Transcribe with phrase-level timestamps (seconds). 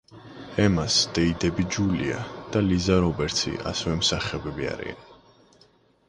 [0.61, 2.21] ემას დეიდები-ჯულია
[2.55, 5.05] და ლიზა რობერტსი ასევე მსახიობები არიან.